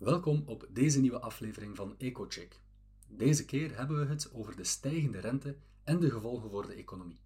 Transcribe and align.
Welkom 0.00 0.42
op 0.46 0.66
deze 0.70 1.00
nieuwe 1.00 1.20
aflevering 1.20 1.76
van 1.76 1.94
EcoCheck. 1.98 2.60
Deze 3.08 3.44
keer 3.44 3.76
hebben 3.76 3.98
we 3.98 4.06
het 4.06 4.32
over 4.32 4.56
de 4.56 4.64
stijgende 4.64 5.18
rente 5.18 5.56
en 5.84 6.00
de 6.00 6.10
gevolgen 6.10 6.50
voor 6.50 6.66
de 6.66 6.72
economie. 6.74 7.20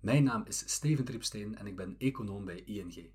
Mijn 0.00 0.24
naam 0.24 0.44
is 0.46 0.72
Steven 0.72 1.04
Tripsteen 1.04 1.56
en 1.56 1.66
ik 1.66 1.76
ben 1.76 1.94
econoom 1.98 2.44
bij 2.44 2.62
ING. 2.64 3.10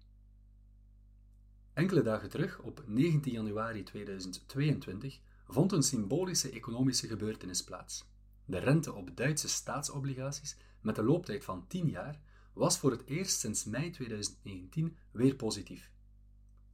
Enkele 1.73 2.01
dagen 2.01 2.29
terug, 2.29 2.59
op 2.59 2.83
19 2.85 3.33
januari 3.33 3.83
2022, 3.83 5.19
vond 5.47 5.71
een 5.71 5.83
symbolische 5.83 6.49
economische 6.49 7.07
gebeurtenis 7.07 7.63
plaats. 7.63 8.05
De 8.45 8.57
rente 8.57 8.93
op 8.93 9.17
Duitse 9.17 9.49
staatsobligaties 9.49 10.57
met 10.81 10.97
een 10.97 11.05
looptijd 11.05 11.43
van 11.43 11.67
10 11.67 11.89
jaar 11.89 12.21
was 12.53 12.79
voor 12.79 12.91
het 12.91 13.05
eerst 13.05 13.39
sinds 13.39 13.65
mei 13.65 13.89
2019 13.89 14.97
weer 15.11 15.35
positief. 15.35 15.91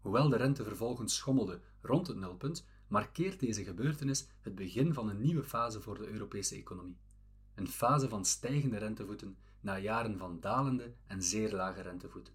Hoewel 0.02 0.30
de 0.30 0.38
rente 0.38 0.64
vervolgens 0.64 1.16
schommelde 1.16 1.62
rond 1.82 2.08
het 2.08 2.18
nulpunt, 2.18 2.66
markeert 2.88 3.40
deze 3.40 3.64
gebeurtenis 3.64 4.28
het 4.42 4.56
begin 4.56 4.94
van 4.94 5.10
een 5.10 5.22
nieuwe 5.22 5.44
fase 5.44 5.82
voor 5.82 5.98
de 5.98 6.08
Europese 6.08 6.56
economie. 6.56 6.98
Een 7.56 7.68
fase 7.68 8.10
van 8.10 8.26
stijgende 8.26 8.78
rentevoeten 8.78 9.38
na 9.60 9.78
jaren 9.78 10.18
van 10.18 10.40
dalende 10.40 10.94
en 11.08 11.24
zeer 11.24 11.54
lage 11.56 11.82
rentevoeten. 11.82 12.34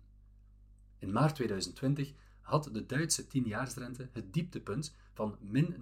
In 0.98 1.12
maart 1.12 1.34
2020 1.34 2.12
had 2.40 2.68
de 2.72 2.86
Duitse 2.86 3.26
tienjaarsrente 3.26 4.08
het 4.12 4.32
dieptepunt 4.32 4.94
van 5.12 5.36
min 5.40 5.76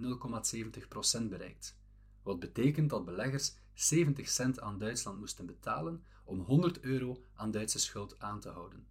0,70% 1.21 1.29
bereikt, 1.29 1.77
wat 2.23 2.39
betekent 2.39 2.89
dat 2.89 3.05
beleggers 3.05 3.55
70 3.73 4.29
cent 4.29 4.61
aan 4.61 4.77
Duitsland 4.77 5.19
moesten 5.19 5.45
betalen 5.45 6.03
om 6.23 6.39
100 6.39 6.79
euro 6.79 7.23
aan 7.33 7.51
Duitse 7.51 7.79
schuld 7.79 8.19
aan 8.19 8.39
te 8.39 8.49
houden. 8.49 8.87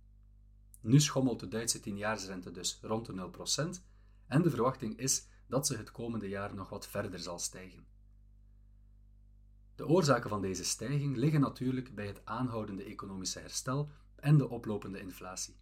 Nu 0.83 1.01
schommelt 1.01 1.41
de 1.41 1.49
Duitse 1.49 1.81
tienjaarsrente 1.81 2.51
dus 2.51 2.79
rond 2.83 3.07
de 3.07 3.31
0% 3.73 3.83
en 4.27 4.43
de 4.43 4.51
verwachting 4.51 4.99
is 4.99 5.27
dat 5.47 5.67
ze 5.67 5.77
het 5.77 5.91
komende 5.91 6.29
jaar 6.29 6.55
nog 6.55 6.69
wat 6.69 6.89
verder 6.89 7.19
zal 7.19 7.39
stijgen. 7.39 7.87
De 9.75 9.87
oorzaken 9.87 10.31
van 10.31 10.41
deze 10.41 10.65
stijging 10.65 11.17
liggen 11.17 11.41
natuurlijk 11.41 11.95
bij 11.95 12.07
het 12.07 12.21
aanhoudende 12.25 12.85
economische 12.85 13.39
herstel 13.39 13.91
en 14.17 14.37
de 14.39 14.49
oplopende 14.49 15.01
inflatie. 15.01 15.57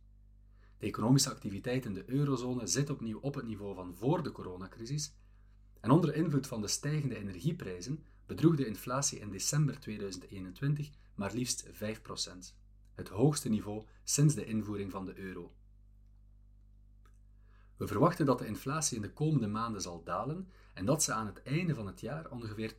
De 0.79 0.87
economische 0.87 1.31
activiteit 1.31 1.85
in 1.85 1.95
de 1.95 2.11
eurozone 2.11 2.67
zit 2.67 2.91
opnieuw 2.91 3.19
op 3.19 3.35
het 3.35 3.47
niveau 3.47 3.75
van 3.75 3.95
voor 3.95 4.23
de 4.23 4.33
coronacrisis 4.33 5.15
en 5.81 5.91
onder 5.91 6.15
invloed 6.15 6.47
van 6.47 6.61
de 6.61 6.69
stijgende 6.69 7.17
energieprijzen 7.17 8.05
bedroeg 8.27 8.57
de 8.57 8.67
inflatie 8.67 9.19
in 9.19 9.31
december 9.31 9.81
2021 9.81 10.91
maar 11.15 11.33
liefst 11.33 11.67
5%, 11.67 11.71
het 12.95 13.09
hoogste 13.09 13.49
niveau 13.49 13.87
sinds 14.05 14.35
de 14.35 14.45
invoering 14.45 14.91
van 14.91 15.05
de 15.05 15.19
euro. 15.19 15.55
We 17.77 17.87
verwachten 17.87 18.27
dat 18.27 18.39
de 18.39 18.47
inflatie 18.47 18.97
in 18.97 19.03
de 19.03 19.13
komende 19.13 19.47
maanden 19.47 19.81
zal 19.81 20.03
dalen 20.05 20.49
en 20.75 20.85
dat 20.85 21.03
ze 21.03 21.13
aan 21.13 21.27
het 21.27 21.43
einde 21.43 21.75
van 21.75 21.87
het 21.87 22.01
jaar 22.01 22.31
ongeveer 22.31 22.75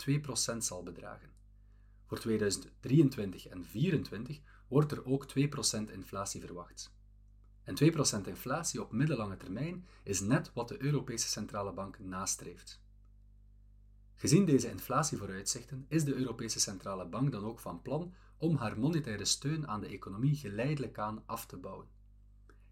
2% 0.53 0.58
zal 0.58 0.84
bedragen. 0.84 1.30
Voor 2.06 2.20
2023 2.20 3.48
en 3.48 3.62
2024 3.62 4.42
wordt 4.68 4.92
er 4.92 5.06
ook 5.06 5.26
2% 5.30 5.92
inflatie 5.92 6.42
verwacht. 6.42 6.94
En 7.64 7.94
2% 8.23 8.28
inflatie 8.28 8.81
op 8.81 8.92
middellange 8.92 9.38
termijn 9.38 9.88
is 10.03 10.20
net 10.20 10.53
wat 10.53 10.68
de 10.68 10.81
Europese 10.84 11.28
Centrale 11.28 11.73
Bank 11.73 12.00
nastreeft. 12.00 12.81
Gezien 14.16 14.46
deze 14.46 14.70
inflatievooruitzichten 14.70 15.86
is 15.88 16.03
de 16.03 16.14
Europese 16.14 16.59
Centrale 16.59 17.06
Bank 17.06 17.31
dan 17.31 17.46
ook 17.46 17.59
van 17.59 17.81
plan 17.81 18.14
om 18.42 18.56
haar 18.56 18.80
monetaire 18.80 19.25
steun 19.25 19.67
aan 19.67 19.81
de 19.81 19.88
economie 19.88 20.36
geleidelijk 20.36 20.97
aan 20.97 21.23
af 21.25 21.45
te 21.45 21.58
bouwen. 21.58 21.88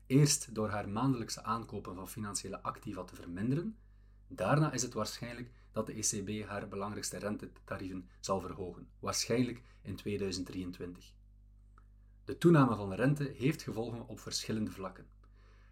Eerst 0.06 0.56
door 0.56 0.70
haar 0.70 0.90
maandelijkse 0.90 1.44
aankopen 1.44 1.96
van 1.96 2.10
financiële 2.10 2.62
activa 2.62 3.04
te 3.04 3.16
verminderen, 3.16 3.78
daarna 4.28 4.72
is 4.72 4.82
het 4.82 4.94
waarschijnlijk 4.94 5.52
dat 5.72 5.86
de 5.86 5.94
ECB 5.94 6.48
haar 6.48 6.68
belangrijkste 6.68 7.18
rentetarieven 7.18 8.10
zal 8.20 8.40
verhogen, 8.40 8.88
waarschijnlijk 9.00 9.62
in 9.82 9.96
2023. 9.96 11.14
De 12.26 12.38
toename 12.38 12.76
van 12.76 12.90
de 12.90 12.96
rente 12.96 13.34
heeft 13.36 13.62
gevolgen 13.62 14.08
op 14.08 14.20
verschillende 14.20 14.72
vlakken. 14.72 15.08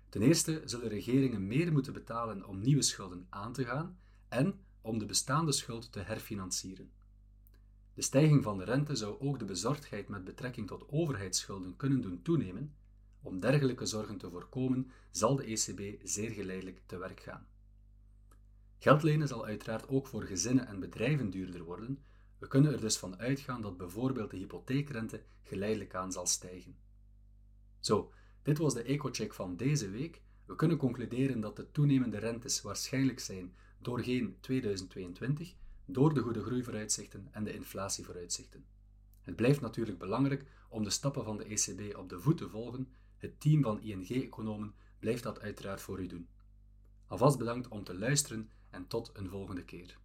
Ten 0.10 0.22
eerste 0.22 0.62
zullen 0.66 0.90
regeringen 0.90 1.48
meer 1.48 1.72
moeten 1.72 1.94
betalen 1.94 2.46
om 2.46 2.60
nieuwe 2.60 2.82
schulden 2.82 3.28
aan 3.30 3.54
te 3.54 3.66
gaan 3.66 3.98
en 4.28 4.60
om 4.82 5.00
de 5.00 5.06
bestaande 5.06 5.52
schuld 5.52 5.92
te 5.92 6.00
herfinancieren. 6.00 6.92
De 7.98 8.04
stijging 8.04 8.44
van 8.44 8.58
de 8.58 8.64
rente 8.64 8.96
zou 8.96 9.20
ook 9.20 9.40
de 9.40 9.46
bezorgdheid 9.46 10.08
met 10.08 10.24
betrekking 10.24 10.68
tot 10.68 10.90
overheidsschulden 10.90 11.76
kunnen 11.76 12.02
doen 12.02 12.22
toenemen. 12.22 12.76
Om 13.22 13.40
dergelijke 13.40 13.86
zorgen 13.86 14.18
te 14.18 14.30
voorkomen, 14.30 14.92
zal 15.12 15.36
de 15.36 15.44
ECB 15.44 16.00
zeer 16.04 16.32
geleidelijk 16.32 16.82
te 16.86 16.98
werk 16.98 17.20
gaan. 17.20 17.48
Geld 18.78 19.04
lenen 19.04 19.28
zal 19.28 19.46
uiteraard 19.46 19.88
ook 19.88 20.08
voor 20.08 20.24
gezinnen 20.24 20.68
en 20.68 20.80
bedrijven 20.80 21.30
duurder 21.30 21.64
worden. 21.64 22.04
We 22.38 22.48
kunnen 22.48 22.74
er 22.74 22.80
dus 22.80 22.98
van 22.98 23.20
uitgaan 23.20 23.62
dat 23.62 23.78
bijvoorbeeld 23.78 24.32
de 24.32 24.38
hypotheekrente 24.38 25.24
geleidelijk 25.42 25.96
aan 25.96 26.12
zal 26.12 26.26
stijgen. 26.26 26.76
Zo, 27.80 28.12
dit 28.42 28.58
was 28.58 28.74
de 28.74 28.84
ecocheck 28.84 29.34
van 29.34 29.56
deze 29.56 29.90
week. 29.90 30.22
We 30.46 30.56
kunnen 30.56 30.78
concluderen 30.78 31.40
dat 31.40 31.56
de 31.56 31.72
toenemende 31.72 32.18
rentes 32.18 32.62
waarschijnlijk 32.62 33.20
zijn 33.20 33.56
doorheen 33.80 34.38
2022 34.40 35.56
door 35.90 36.14
de 36.14 36.22
goede 36.22 36.44
groeivooruitzichten 36.44 37.28
en 37.32 37.44
de 37.44 37.54
inflatievooruitzichten. 37.54 38.66
Het 39.22 39.36
blijft 39.36 39.62
natuurlijk 39.62 39.98
belangrijk 39.98 40.46
om 40.70 40.84
de 40.84 40.90
stappen 40.90 41.24
van 41.24 41.38
de 41.38 41.44
ECB 41.44 41.98
op 41.98 42.10
de 42.10 42.20
voet 42.20 42.38
te 42.38 42.50
volgen. 42.50 42.94
Het 43.18 43.40
team 43.40 43.62
van 43.62 43.82
ING-economen 43.82 44.76
blijft 45.00 45.24
dat 45.24 45.40
uiteraard 45.40 45.82
voor 45.82 46.00
u 46.00 46.08
doen. 46.08 46.28
Alvast 47.08 47.38
bedankt 47.38 47.68
om 47.68 47.84
te 47.84 47.98
luisteren 47.98 48.50
en 48.70 48.88
tot 48.88 49.12
een 49.14 49.30
volgende 49.30 49.64
keer. 49.64 49.98